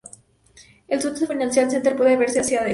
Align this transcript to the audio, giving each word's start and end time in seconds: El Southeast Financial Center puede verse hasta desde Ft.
El 0.87 0.99
Southeast 0.99 1.31
Financial 1.31 1.69
Center 1.69 1.95
puede 1.95 2.17
verse 2.17 2.39
hasta 2.39 2.63
desde 2.63 2.65
Ft. 2.65 2.69